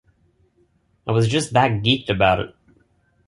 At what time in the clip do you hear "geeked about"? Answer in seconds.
1.83-2.39